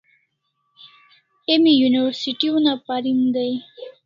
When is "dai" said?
3.33-3.53